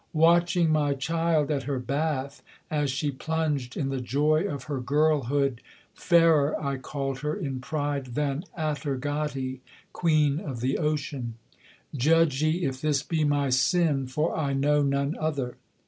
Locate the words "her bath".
1.69-2.41